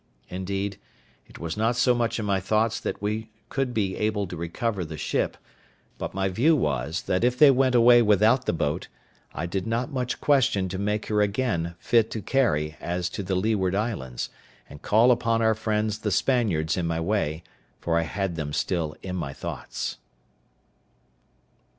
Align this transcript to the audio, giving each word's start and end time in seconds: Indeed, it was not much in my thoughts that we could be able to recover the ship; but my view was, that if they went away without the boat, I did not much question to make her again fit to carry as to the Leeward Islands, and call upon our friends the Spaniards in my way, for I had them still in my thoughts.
Indeed, 0.29 0.79
it 1.27 1.37
was 1.37 1.55
not 1.55 1.77
much 1.95 2.17
in 2.19 2.25
my 2.25 2.39
thoughts 2.39 2.79
that 2.79 3.03
we 3.03 3.29
could 3.49 3.71
be 3.71 3.95
able 3.97 4.25
to 4.25 4.35
recover 4.35 4.83
the 4.83 4.97
ship; 4.97 5.37
but 5.99 6.15
my 6.15 6.27
view 6.27 6.55
was, 6.55 7.03
that 7.03 7.23
if 7.23 7.37
they 7.37 7.51
went 7.51 7.75
away 7.75 8.01
without 8.01 8.47
the 8.47 8.51
boat, 8.51 8.87
I 9.31 9.45
did 9.45 9.67
not 9.67 9.91
much 9.91 10.19
question 10.19 10.67
to 10.69 10.79
make 10.79 11.05
her 11.05 11.21
again 11.21 11.75
fit 11.77 12.09
to 12.13 12.21
carry 12.23 12.77
as 12.81 13.09
to 13.09 13.21
the 13.21 13.35
Leeward 13.35 13.75
Islands, 13.75 14.31
and 14.67 14.81
call 14.81 15.11
upon 15.11 15.43
our 15.43 15.53
friends 15.53 15.99
the 15.99 16.09
Spaniards 16.09 16.77
in 16.77 16.87
my 16.87 16.99
way, 16.99 17.43
for 17.79 17.95
I 17.95 18.01
had 18.01 18.35
them 18.37 18.53
still 18.53 18.95
in 19.03 19.15
my 19.15 19.33
thoughts. 19.33 19.99